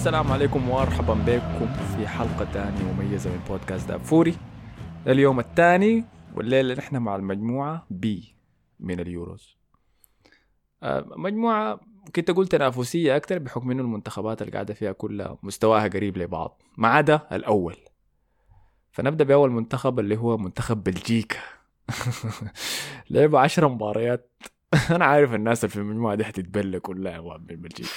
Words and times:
السلام 0.00 0.32
عليكم 0.32 0.68
ومرحبا 0.68 1.14
بكم 1.14 1.72
في 1.72 2.08
حلقة 2.08 2.44
ثانية 2.44 2.92
مميزة 2.92 3.30
من 3.30 3.40
بودكاست 3.48 3.88
دافوري 3.88 4.34
اليوم 5.06 5.40
الثاني 5.40 6.04
والليلة 6.34 6.74
نحن 6.74 6.96
مع 6.96 7.16
المجموعة 7.16 7.86
بي 7.90 8.36
من 8.80 9.00
اليوروز. 9.00 9.56
آه، 10.82 11.06
مجموعة 11.16 11.80
ممكن 12.06 12.24
تقول 12.24 12.46
تنافسية 12.46 13.16
أكثر 13.16 13.38
بحكم 13.38 13.70
إنه 13.70 13.82
المنتخبات 13.82 14.42
اللي 14.42 14.52
قاعدة 14.52 14.74
فيها 14.74 14.92
كلها 14.92 15.38
مستواها 15.42 15.88
قريب 15.88 16.18
لبعض 16.18 16.62
ما 16.76 16.88
عدا 16.88 17.20
الأول. 17.32 17.76
فنبدأ 18.92 19.24
بأول 19.24 19.50
منتخب 19.50 19.98
اللي 19.98 20.16
هو 20.16 20.36
منتخب 20.36 20.84
بلجيكا. 20.84 21.38
لعبوا 23.10 23.38
عشر 23.38 23.68
مباريات. 23.68 24.32
أنا 24.96 25.04
عارف 25.04 25.34
الناس 25.34 25.64
اللي 25.64 25.72
في 25.72 25.80
المجموعة 25.80 26.14
دي 26.14 26.24
حتتبلى 26.24 26.80
كلها 26.80 27.20
من 27.20 27.56
بلجيكا 27.56 27.90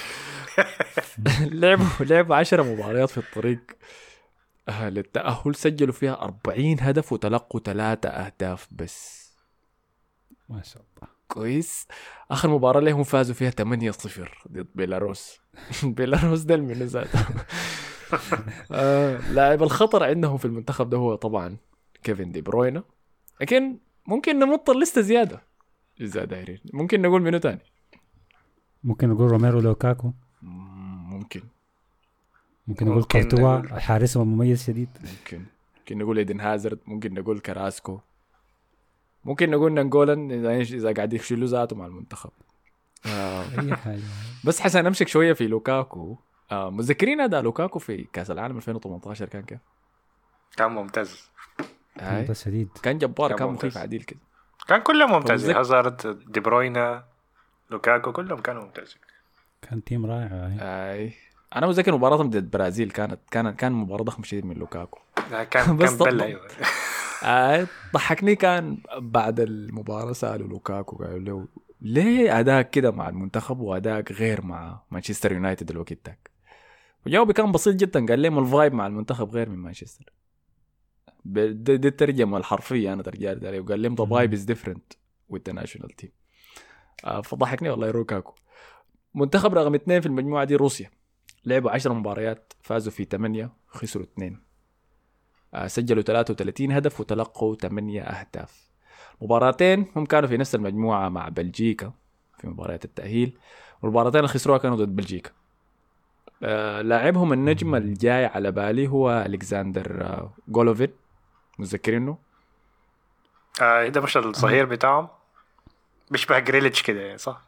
لعبوا 1.60 1.84
لعبوا 2.00 2.36
10 2.36 2.62
مباريات 2.62 3.10
في 3.10 3.18
الطريق. 3.18 3.60
للتأهل 4.68 5.54
سجلوا 5.54 5.92
فيها 5.92 6.22
40 6.22 6.76
هدف 6.80 7.12
وتلقوا 7.12 7.60
ثلاثة 7.60 8.08
أهداف 8.08 8.68
بس. 8.72 9.24
ما 10.48 10.62
شاء 10.62 10.82
الله. 10.82 11.08
كويس. 11.28 11.86
آخر 12.30 12.48
مباراة 12.48 12.80
لهم 12.80 13.02
فازوا 13.02 13.34
فيها 13.34 13.50
8-0 13.50 13.54
ضد 14.52 14.68
بيلاروس. 14.74 15.40
بيلاروس 15.82 16.40
ده 16.40 16.56
من 16.56 16.72
ذاته. 16.72 17.26
آه، 18.72 19.32
لاعب 19.32 19.62
الخطر 19.62 20.02
عندهم 20.04 20.36
في 20.36 20.44
المنتخب 20.44 20.90
ده 20.90 20.96
هو 20.96 21.14
طبعا 21.14 21.56
كيفن 22.02 22.32
دي 22.32 22.40
بروينا. 22.40 22.82
لكن 23.40 23.78
ممكن 24.06 24.38
نمط 24.38 24.70
الليستة 24.70 25.00
زيادة. 25.00 25.42
اذا 26.00 26.24
دايرين؟ 26.24 26.58
ممكن 26.72 27.02
نقول 27.02 27.22
منو 27.22 27.38
تاني. 27.38 27.62
ممكن 28.84 29.08
نقول 29.08 29.30
روميرو 29.30 29.60
لوكاكو. 29.60 30.12
ممكن 32.66 32.86
نقول 32.86 33.04
كورتوا 33.04 33.78
حارسهم 33.78 34.28
مميز 34.28 34.64
شديد. 34.66 34.88
ممكن. 35.00 35.44
ممكن 35.78 35.98
نقول 35.98 36.18
ايدن 36.18 36.40
هازارد 36.40 36.78
ممكن 36.86 37.14
نقول 37.14 37.40
كراسكو 37.40 38.00
ممكن 39.24 39.50
نقول 39.50 39.72
ناينجولان 39.72 40.32
اذا 40.32 40.60
إذا 40.60 40.92
قاعد 40.92 41.12
يفشلوا 41.12 41.48
ذاته 41.48 41.76
مع 41.76 41.86
المنتخب. 41.86 42.30
آه. 43.06 43.42
أي 43.60 43.76
حاجة. 43.76 44.02
بس 44.44 44.60
حسن 44.60 44.86
امسك 44.86 45.08
شوية 45.08 45.32
في 45.32 45.46
لوكاكو. 45.46 46.16
آه 46.52 46.70
متذكرين 46.70 47.20
اداء 47.20 47.42
لوكاكو 47.42 47.78
في 47.78 48.04
كأس 48.12 48.30
العالم 48.30 48.56
2018 48.56 49.28
كان 49.28 49.42
كيف؟ 49.42 49.58
كان 50.56 50.70
ممتاز. 50.70 51.30
ممتاز 52.02 52.42
شديد. 52.42 52.68
كان 52.82 52.98
جبار 52.98 53.28
كان 53.28 53.38
كان. 53.38 53.48
مخيف 53.48 53.78
عديل 53.78 54.02
كده. 54.02 54.20
كان 54.68 54.80
كلهم 54.80 55.12
ممتازين. 55.12 55.56
هازارد 55.56 56.24
دي 56.32 56.40
بروينا 56.40 57.04
لوكاكو 57.70 58.12
كلهم 58.12 58.40
كانوا 58.40 58.64
ممتازين. 58.64 58.98
كان 59.62 59.84
team 59.84 60.06
رائع. 60.06 60.30
أي. 60.92 61.12
أنا 61.56 61.66
متذكر 61.66 61.94
مباراتهم 61.94 62.30
ضد 62.30 62.36
البرازيل 62.36 62.90
كانت 62.90 63.20
كان 63.30 63.50
كان 63.50 63.72
مباراة 63.72 64.02
ضخمه 64.02 64.24
شديد 64.24 64.44
من 64.46 64.56
لوكاكو. 64.56 64.98
كان 65.50 65.76
بس 65.76 65.90
كان 66.02 66.10
بلا 66.10 66.24
أيوه. 66.24 66.48
آه 67.24 67.66
ضحكني 67.92 68.36
كان 68.36 68.78
بعد 68.98 69.40
المباراة 69.40 70.12
سألوا 70.12 70.48
لوكاكو 70.48 70.96
قالوا 70.96 71.18
له 71.18 71.48
ليه 71.80 72.40
أداك 72.40 72.70
كده 72.70 72.90
مع 72.90 73.08
المنتخب 73.08 73.60
وأداك 73.60 74.12
غير 74.12 74.42
مع 74.42 74.80
مانشستر 74.90 75.32
يونايتد 75.32 75.70
الوقت 75.70 75.98
داك 76.06 76.30
وجوابي 77.06 77.32
كان 77.32 77.52
بسيط 77.52 77.76
جدا 77.76 78.06
قال 78.06 78.22
لهم 78.22 78.38
الفايب 78.38 78.74
مع 78.74 78.86
المنتخب 78.86 79.30
غير 79.30 79.48
من 79.48 79.58
مانشستر. 79.58 80.12
دي, 81.24 81.74
الترجمة 81.74 82.36
الحرفية 82.36 82.92
أنا 82.92 83.02
ترجمت 83.02 83.44
عليه 83.44 83.60
وقال 83.60 83.82
لهم 83.82 83.96
vibe 83.96 84.30
is 84.38 84.44
different 84.54 84.96
with 85.32 85.40
the 85.50 85.54
national 85.62 85.88
team. 86.02 86.08
آه 87.04 87.20
فضحكني 87.20 87.70
والله 87.70 87.90
لوكاكو. 87.90 88.34
منتخب 89.14 89.54
رقم 89.54 89.74
اثنين 89.74 90.00
في 90.00 90.06
المجموعة 90.06 90.44
دي 90.44 90.56
روسيا. 90.56 90.90
لعبوا 91.46 91.70
10 91.70 91.92
مباريات 91.92 92.52
فازوا 92.62 92.92
في 92.92 93.04
8 93.04 93.50
خسروا 93.68 94.04
2 94.04 94.40
آه، 95.54 95.66
سجلوا 95.66 96.02
33 96.02 96.72
هدف 96.72 97.00
وتلقوا 97.00 97.54
8 97.54 98.02
أهداف. 98.02 98.70
مباراتين 99.22 99.86
هم 99.96 100.06
كانوا 100.06 100.28
في 100.28 100.36
نفس 100.36 100.54
المجموعة 100.54 101.08
مع 101.08 101.28
بلجيكا 101.28 101.92
في 102.38 102.46
مباريات 102.46 102.84
التأهيل 102.84 103.38
والمباراتين 103.82 104.18
اللي 104.18 104.28
خسروها 104.28 104.58
كانوا 104.58 104.76
ضد 104.76 104.96
بلجيكا. 104.96 105.30
آه، 106.42 106.82
لاعبهم 106.82 107.32
النجم 107.32 107.74
الجاي 107.74 108.26
على 108.26 108.52
بالي 108.52 108.88
هو 108.88 109.24
ألكسندر 109.26 110.02
آه، 110.02 110.32
جولوفين 110.48 110.94
متذكرينه 111.58 112.18
آه 113.62 113.88
ده 113.88 114.00
مش 114.00 114.16
الظهير 114.16 114.64
بتاعهم؟ 114.64 115.08
بيشبه 116.10 116.38
جريليتش 116.38 116.82
كده 116.82 117.00
يعني 117.00 117.18
صح؟ 117.18 117.42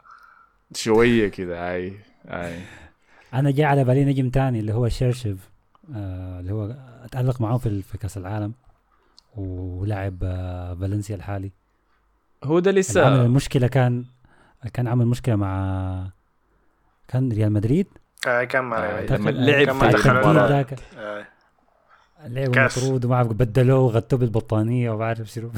شوية 0.75 1.27
كده 1.27 1.71
أي 1.73 1.99
أي. 2.25 2.61
أنا 3.33 3.51
جاء 3.51 3.65
على 3.67 3.83
بالي 3.83 4.05
نجم 4.05 4.29
تاني 4.29 4.59
اللي 4.59 4.73
هو 4.73 4.89
شيريشيف 4.89 5.49
آه 5.95 6.39
اللي 6.39 6.53
هو 6.53 6.75
تألق 7.11 7.41
معاهم 7.41 7.57
في 7.57 7.81
في 7.81 7.97
كأس 7.97 8.17
العالم 8.17 8.53
ولعب 9.35 10.17
آه 10.23 10.73
فالنسيا 10.73 11.15
الحالي. 11.15 11.51
هو 12.43 12.59
ده 12.59 12.69
اللي 12.69 12.79
عمل 12.79 12.89
لسه 12.89 13.25
المشكلة 13.25 13.67
كان 13.67 14.05
كان 14.73 14.87
عمل 14.87 15.05
مشكلة 15.07 15.35
مع 15.35 16.07
كان 17.07 17.31
ريال 17.31 17.51
مدريد؟ 17.51 17.87
آه 18.27 18.43
كان 18.43 18.63
مع 18.63 18.77
آه، 18.77 18.81
آه 18.81 19.17
لما 19.17 19.29
لعب 19.29 19.97
في 19.97 20.09
المباراة. 20.09 20.47
ذاك. 20.49 20.79
آه 20.97 21.27
لعب. 22.27 22.57
مطرود 22.59 23.05
وما 23.05 23.15
عارف 23.15 23.27
بدلوه 23.27 23.79
وغطوه 23.79 24.19
بالبطانية 24.19 24.91
وما 24.91 25.05
عارف 25.05 25.27
شنو 25.27 25.51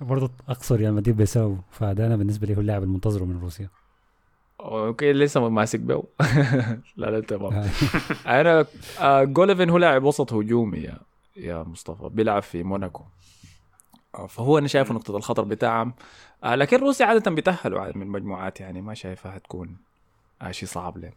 برضه 0.00 0.30
أقصى 0.48 0.74
ريال 0.74 0.94
مدريد 0.94 1.16
بيساوي 1.16 1.58
فده 1.70 2.06
أنا 2.06 2.16
بالنسبة 2.16 2.46
لي 2.46 2.56
هو 2.56 2.60
اللاعب 2.60 2.82
المنتظر 2.82 3.24
من 3.24 3.40
روسيا. 3.40 3.68
أوكي 4.64 5.12
لسه 5.12 5.48
ماسك 5.48 5.80
بو 5.80 6.04
لا 6.96 7.10
لا 7.10 7.20
تمام. 7.20 7.52
آه. 7.52 7.68
أنا 8.40 8.66
آه، 9.00 9.24
جوليفين 9.24 9.70
هو 9.70 9.78
لاعب 9.78 10.04
وسط 10.04 10.32
هجومي 10.32 10.78
يا 10.78 10.98
يا 11.36 11.62
مصطفى 11.62 12.08
بيلعب 12.08 12.42
في 12.42 12.62
موناكو. 12.62 13.04
آه، 14.14 14.26
فهو 14.26 14.58
أنا 14.58 14.68
شايفه 14.68 14.94
نقطة 14.94 15.16
الخطر 15.16 15.44
بتاعهم. 15.44 15.92
لكن 16.44 16.76
روسيا 16.76 17.06
عادة 17.06 17.30
بيتأهلوا 17.30 17.80
عاد 17.80 17.96
من 17.96 18.06
مجموعات 18.06 18.60
يعني 18.60 18.80
ما 18.80 18.94
شايفها 18.94 19.36
هتكون 19.36 19.76
شيء 20.50 20.68
صعب 20.68 20.98
لهم. 20.98 21.12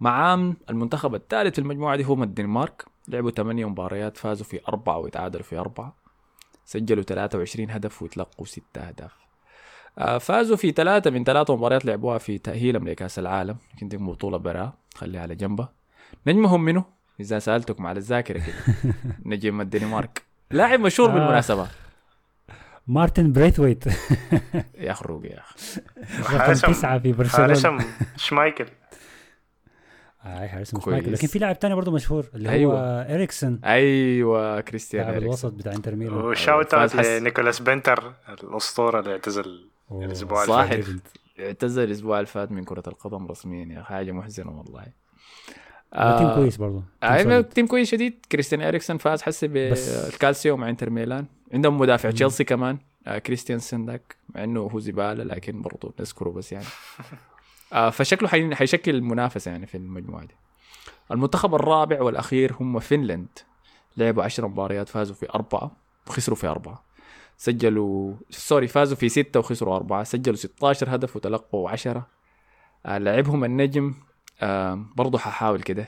معاهم 0.00 0.56
المنتخب 0.70 1.14
الثالث 1.14 1.52
في 1.54 1.58
المجموعة 1.60 1.96
دي 1.96 2.02
هم 2.02 2.22
الدنمارك. 2.22 2.84
لعبوا 3.08 3.30
ثمانية 3.30 3.68
مباريات 3.68 4.16
فازوا 4.16 4.46
في 4.46 4.60
أربعة 4.68 4.98
وتعادلوا 4.98 5.42
في 5.44 5.58
أربعة. 5.58 5.94
سجلوا 6.64 7.02
23 7.02 7.70
هدف 7.70 8.02
وتلقوا 8.02 8.46
ستة 8.46 8.80
أهداف. 8.80 9.12
آه، 9.12 9.25
فازوا 10.20 10.56
في 10.56 10.70
ثلاثة 10.70 11.10
من 11.10 11.24
ثلاثة 11.24 11.56
مباريات 11.56 11.84
لعبوها 11.84 12.18
في 12.18 12.38
تأهيلهم 12.38 12.88
لكأس 12.88 13.18
العالم. 13.18 13.56
كنت 13.80 13.94
بطولة 13.94 14.36
برا. 14.38 14.72
خليها 14.94 15.22
على 15.22 15.34
جنبها 15.34 15.72
نجمهم 16.26 16.64
منه 16.64 16.84
إذا 17.20 17.38
سألتكم 17.38 17.86
على 17.86 17.98
الذاكرة 17.98 18.38
كده. 18.38 18.94
نجم 19.24 19.60
الدنمارك. 19.60 20.22
لاعب 20.50 20.80
مشهور 20.80 21.10
آه. 21.10 21.12
بالمناسبة. 21.14 21.68
مارتن 22.86 23.32
بريثويت. 23.32 23.86
يا 23.86 24.90
أخي 24.90 25.04
يا 25.24 25.40
أخي. 25.40 25.80
رقم 26.20 26.38
حارسهم. 26.38 26.72
تسعة 26.72 26.98
في 26.98 27.12
برشلونة. 27.12 27.46
حارسهم 27.46 27.78
شمايكل. 28.16 28.66
آه 30.24 30.46
حارس 30.46 30.74
مش 30.74 30.80
كويس. 30.80 30.96
مايكل 30.98 31.12
لكن 31.12 31.26
في 31.26 31.38
لاعب 31.38 31.58
تاني 31.58 31.74
برضه 31.74 31.92
مشهور 31.92 32.26
اللي 32.34 32.48
هو 32.48 32.52
أيوة. 32.52 32.80
اريكسون 33.02 33.60
أيوة 33.64 34.60
كريستيان 34.60 35.02
لاعب 35.02 35.16
إريكسون 35.16 35.50
الوسط 35.50 35.52
بتاع 35.58 35.72
إنتر 35.72 35.94
ميلان. 35.94 36.14
و 36.14 36.24
shout 36.24 36.74
out 36.74 36.96
لنيكلاس 36.96 37.62
بنتنر 37.62 38.12
الأسطورة 38.28 39.00
اللي 39.00 39.12
اعتزل 39.12 39.68
الأسبوع 39.92 40.46
صح. 40.46 40.70
الفات. 40.70 41.00
اعتزل 41.40 41.84
الأسبوع 41.84 42.16
اللي 42.18 42.26
فات 42.26 42.52
من 42.52 42.64
كرة 42.64 42.82
القدم 42.86 43.26
رسميا 43.26 43.74
يا 43.74 43.80
أخي 43.80 43.88
حاجة 43.94 44.12
محزنة 44.12 44.58
والله. 44.58 44.86
هو 45.94 46.18
team 46.18 46.34
كويس 46.34 46.56
برضه 46.56 46.82
team 47.00 47.30
آه. 47.30 47.40
team 47.40 47.66
كويس 47.66 47.90
شديد. 47.90 48.26
كريستيان 48.32 48.62
اريكسون 48.62 48.98
فاز 48.98 49.22
حسي 49.22 49.48
بس- 49.48 50.06
بالكالسيو 50.06 50.56
مع 50.56 50.68
إنتر 50.68 50.90
ميلان. 50.90 51.26
عندهم 51.54 51.78
مدافع. 51.78 52.10
تشيلسي 52.10 52.44
كمان. 52.44 52.78
آه 53.06 53.18
كريستيانسن 53.18 53.86
ذاك 53.86 54.16
مع 54.34 54.44
إنه 54.44 54.60
هو 54.60 54.78
زبالة 54.78 55.24
لكن 55.24 55.62
برضه 55.62 55.94
نذكره 56.00 56.30
بس 56.30 56.52
يعني. 56.52 56.64
آه 57.72 57.90
فشكله 57.90 58.28
حي... 58.28 58.54
حيشكل 58.54 59.00
منافسه 59.02 59.50
يعني 59.50 59.66
في 59.66 59.76
المجموعة 59.76 60.24
دي. 60.24 60.34
المنتخب 61.10 61.54
الرابع 61.54 62.02
والأخير 62.02 62.54
هم 62.60 62.78
فنلندا. 62.78 63.28
لعبوا 63.96 64.22
10 64.22 64.46
مباريات 64.46 64.88
فازوا 64.88 65.14
في 65.14 65.30
أربعة 65.34 65.70
وخسروا 66.06 66.36
في 66.36 66.46
أربعة. 66.46 66.82
سجلوا 67.36 68.14
sorry 68.30 68.66
فازوا 68.68 68.96
في 68.96 69.08
ستة 69.08 69.40
وخسروا 69.40 69.76
أربعة. 69.76 70.04
سجلوا 70.04 70.36
16 70.36 70.94
هدف 70.94 71.16
وتلقوا 71.16 71.70
10 71.70 72.06
آه 72.86 72.98
لعبهم 72.98 73.44
النجم 73.44 73.94
آه 74.40 74.84
برضه 74.96 75.18
ححاول 75.18 75.62
كده 75.62 75.86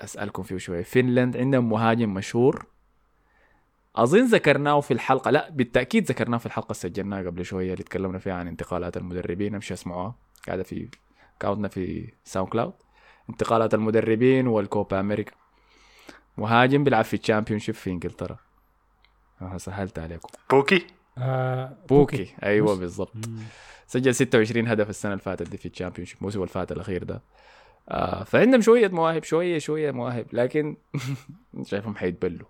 أسألكم 0.00 0.42
فيه 0.42 0.56
شوية 0.56 0.82
فنلند 0.82 1.36
عندهم 1.36 1.68
مهاجم 1.68 2.14
مشهور. 2.14 2.66
أظن 3.96 4.24
ذكرناه 4.24 4.80
في 4.80 4.90
الحلقة 4.90 5.30
لا 5.30 5.50
بالتأكيد 5.50 6.04
ذكرناه 6.04 6.38
في 6.38 6.46
الحلقة 6.46 6.66
اللي 6.66 6.74
سجلناها 6.74 7.22
قبل 7.22 7.44
شوية 7.44 7.72
اللي 7.72 7.84
تكلمنا 7.84 8.18
فيها 8.18 8.34
عن 8.34 8.48
انتقالات 8.48 8.96
المدربين. 8.96 9.54
أمشي 9.54 9.74
اسمعوها 9.74 10.14
قاعدة 10.46 10.62
في 10.62 10.88
account 11.40 11.64
نا 11.64 11.68
في 11.68 12.12
SoundCloud 12.24 12.72
انتقالات 13.30 13.74
المدربين 13.74 14.46
والكوبا 14.46 15.00
أمريكا. 15.00 15.32
مهاجم 16.38 16.84
بيلعب 16.84 17.04
في 17.04 17.14
ال 17.14 17.58
Championship 17.60 17.74
في 17.74 17.90
إنجلترا. 17.90 18.45
آه، 19.42 19.56
سهلت 19.56 19.98
عليكم. 19.98 20.28
بوكي؟ 20.50 20.86
آه 21.18 21.72
بوكي. 21.88 22.34
أيوه 22.42 22.72
مش- 22.74 22.78
بالضبط. 22.80 23.12
سجل 23.86 24.14
26 24.14 24.68
هدف 24.68 24.90
السنة 24.90 25.12
اللي 25.12 25.22
فاتت 25.22 25.48
دي 25.50 25.56
في 25.56 25.66
ال 25.68 26.06
Championship 26.06 26.18
الموسم 26.18 26.38
اللي 26.38 26.48
فات 26.52 26.72
الأخير 26.72 27.04
ده. 27.04 27.22
آه 27.88 28.24
فعندهم 28.24 28.60
شوية 28.60 28.88
مواهب 28.88 29.24
شوية 29.24 29.58
شوية 29.58 29.90
مواهب 29.90 30.26
لكن 30.32 30.76
شايفهم 31.70 31.96
حيتبلوا. 31.96 32.46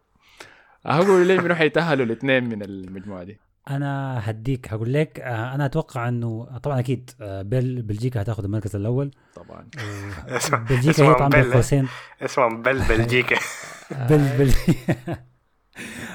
هقول 0.86 1.26
ليه 1.26 1.40
منو 1.40 1.54
حيتأهلوا 1.54 2.06
الاثنين 2.06 2.44
من 2.44 2.62
المجموعة 2.62 3.22
دي؟ 3.24 3.38
أنا 3.70 4.20
هديك 4.30 4.72
هقول 4.72 4.92
لك 4.94 5.20
آه، 5.20 5.54
أنا 5.54 5.66
أتوقع 5.66 6.08
إنه 6.08 6.58
طبعا 6.62 6.78
أكيد 6.80 7.10
آه، 7.20 7.42
بل 7.42 7.82
بلجيكا 7.82 8.22
هتاخذ 8.22 8.44
المركز 8.44 8.76
الأول. 8.76 9.10
طبعا. 9.34 9.68
اسمع- 10.28 10.58
بلجيكا 10.58 10.90
اسمع 10.90 11.10
هي 11.10 11.14
طبعا 11.14 11.28
بل. 11.28 11.42
بين 11.42 11.52
قوسين 11.52 11.88
اسمه 12.22 12.48
بل 12.48 12.82
بلجيكا. 12.88 13.36
بل 14.10 14.18
بل 14.38 14.52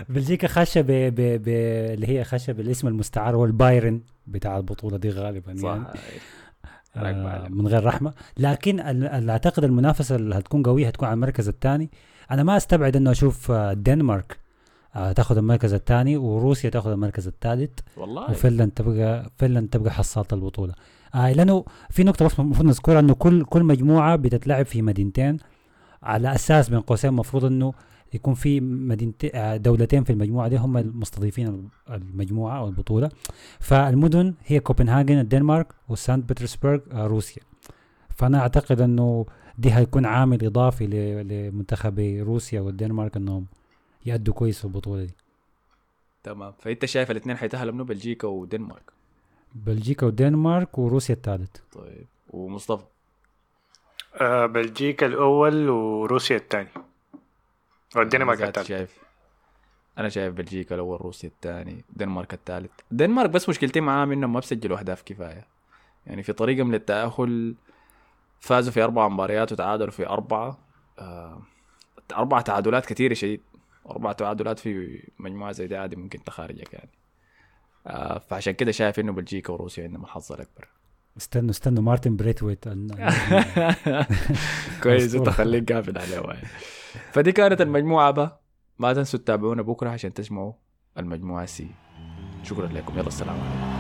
بلجيكا 0.10 0.48
خاشه 0.48 0.82
ب 0.82 0.88
ب 0.88 1.16
ب 1.16 1.48
اللي 1.94 2.08
هي 2.10 2.24
خاشه 2.24 2.54
بالاسم 2.54 2.88
المستعار 2.88 3.36
هو 3.36 3.46
البايرن 3.46 4.02
بتاع 4.28 4.58
البطولة 4.58 4.98
دي 4.98 5.10
غالبا 5.10 5.56
صح. 5.56 5.64
يعني 5.66 5.88
آه. 6.96 7.48
من 7.50 7.68
غير 7.68 7.86
رحمة. 7.86 8.14
لكن 8.38 8.80
اللي 8.80 9.32
أعتقد 9.32 9.64
المنافسة 9.64 10.16
اللي 10.16 10.36
هتكون 10.36 10.64
قوية 10.64 10.88
هتكون 10.88 11.08
على 11.08 11.14
المركز 11.16 11.48
الثاني. 11.48 11.90
أنا 12.32 12.44
ما 12.44 12.58
أستبعد 12.58 12.96
إنه 12.96 13.12
أشوف 13.12 13.52
آه، 13.52 13.72
الدنمارك 13.72 14.38
آه 14.96 15.12
تاخذ 15.12 15.38
المركز 15.38 15.74
الثاني 15.74 16.18
وروسيا 16.18 16.70
تاخذ 16.70 16.92
المركز 16.92 17.28
الثالث. 17.28 17.80
والله. 17.98 18.32
وفنلند 18.32 18.72
تبقى 18.72 19.32
فنلند 19.38 19.70
تبقى 19.70 19.92
حصالة 19.92 20.28
البطولة. 20.34 20.74
آه 21.16 21.32
لأنه 21.34 21.66
في 21.90 22.04
نقطة 22.04 22.26
بس 22.26 22.40
المفروض 22.40 22.68
نذكرها 22.68 23.00
إنه 23.00 23.14
كل 23.14 23.44
كل 23.46 23.64
مجموعة 23.64 24.16
بتتلعب 24.16 24.66
في 24.66 24.82
مدينتين. 24.82 25.38
على 26.04 26.36
أساس 26.36 26.70
بين 26.70 26.80
قوسين 26.80 27.10
المفروض 27.10 27.46
إنه 27.46 27.74
يكون 28.14 28.34
في 28.34 28.62
مدينتين 28.62 29.32
آه، 29.34 29.58
دولتين 29.58 30.04
في 30.04 30.10
المجموعة 30.14 30.48
دي 30.48 30.58
هم 30.58 30.78
المستضيفين 30.78 31.70
المجموعة 31.90 32.58
أو 32.58 32.68
البطولة. 32.68 33.10
فالمدن 33.60 34.34
هي 34.46 34.60
كوبنهاجن 34.60 35.20
الدنمارك 35.20 35.68
وسانت 35.90 36.30
بطرسبرغ 36.32 36.80
آه، 36.92 37.08
روسيا. 37.08 37.44
فأنا 38.16 38.40
أعتقد 38.40 38.82
إنه 38.82 39.26
دي 39.58 39.74
هيكون 39.74 40.06
عامل 40.06 40.46
إضافي 40.46 40.88
ل- 40.88 41.28
لمنتخبي 41.28 42.22
روسيا 42.22 42.62
والدنمارك 42.62 43.18
إنهم 43.18 43.46
يأدوا 44.06 44.34
كويس 44.34 44.60
في 44.60 44.66
البطولة 44.66 45.04
دي. 45.04 45.14
تمام. 46.24 46.54
فأنت 46.60 46.86
شايف 46.86 47.12
الاثنين 47.12 47.38
حيتاهلوا 47.38 47.74
منه 47.74 47.84
بلجيكا 47.84 48.28
ودنمارك؟ 48.28 48.92
بلجيكا 49.56 50.06
والدنمارك 50.06 50.78
وروسيا 50.78 51.16
الثالث 51.16 51.50
طيب. 51.74 52.06
ومصطفى؟ 52.30 52.84
آه، 54.22 54.46
بلجيكا 54.46 55.06
الأول 55.06 55.70
وروسيا 55.70 56.38
الثاني 56.38 56.68
ذاتي 57.98 58.48
الثالث. 58.48 58.68
شايف 58.68 58.98
أنا 59.98 60.10
شايف 60.10 60.34
بلجيكا 60.34 60.76
الأول 60.76 61.02
روسيا 61.02 61.30
الثاني 61.30 61.86
الدنمارك 61.90 62.34
الثالث. 62.34 62.72
الدنمارك 62.92 63.30
بس 63.30 63.50
مشكلتي 63.50 63.82
معاهم 63.82 64.12
إنهم 64.12 64.34
ما 64.34 64.40
بسجلوا 64.40 64.80
أهداف 64.80 65.02
كفاية. 65.02 65.48
يعني 66.08 66.24
في 66.24 66.34
طريقهم 66.34 66.72
للتأهل 66.72 67.56
فازوا 68.40 68.74
في 68.74 68.84
أربع 68.84 69.08
مباريات 69.08 69.52
وتعادلوا 69.52 69.92
في 69.92 70.08
أربعة. 70.08 70.60
آه 71.00 71.42
أربع 72.16 72.42
تعادلات 72.42 72.86
كثيره 72.86 73.14
شديد. 73.14 73.42
أربع 73.90 74.12
تعادلات 74.12 74.60
في 74.60 75.02
مجموعة 75.20 75.52
زي 75.52 75.68
دي 75.68 75.78
عادي 75.78 75.96
ممكن 75.96 76.24
تخارجك 76.24 76.74
يعني. 76.74 76.90
آه 77.88 78.18
فعشان 78.18 78.54
كده 78.54 78.72
شايف 78.72 79.00
إنه 79.00 79.12
بلجيكا 79.12 79.54
وروسيا 79.54 79.84
عندهم 79.84 80.04
الحظ 80.04 80.32
الأكبر. 80.32 80.68
استنوا 81.18 81.50
استنوا 81.50 81.84
مارتن 81.84 82.16
بريتويت 82.16 82.66
كويس. 84.84 85.16
أنت 85.16 85.30
خليك 85.30 85.72
قافل 85.72 85.98
عليه. 85.98 86.42
فدي 87.12 87.32
كانت 87.32 87.62
المجموعة 87.62 88.12
B 88.12 88.40
ما 88.80 88.94
تنسوا 88.94 89.20
تتابعونا 89.20 89.62
بكرة 89.62 89.90
عشان 89.90 90.14
تسمعوا 90.14 90.54
المجموعة 90.98 91.46
C. 91.46 91.68
شكرا 92.44 92.68
لكم. 92.68 93.00
يلا 93.00 93.08
السلام 93.08 93.36
عليكم. 93.36 93.72